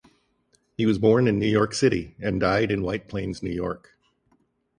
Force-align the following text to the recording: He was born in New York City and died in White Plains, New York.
He 0.77 0.87
was 0.87 0.97
born 0.97 1.27
in 1.27 1.37
New 1.37 1.45
York 1.45 1.75
City 1.75 2.15
and 2.19 2.39
died 2.39 2.71
in 2.71 2.81
White 2.81 3.07
Plains, 3.07 3.43
New 3.43 3.51
York. 3.51 3.95